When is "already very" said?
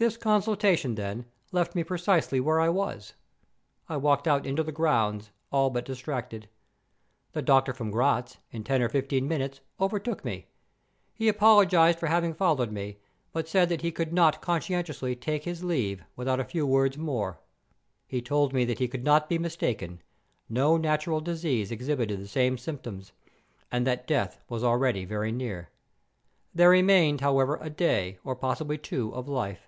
24.62-25.32